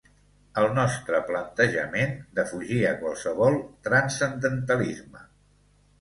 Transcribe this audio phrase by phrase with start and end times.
[0.61, 3.59] El nostre plantejament defugia qualsevol
[3.89, 5.23] transcendentalisme.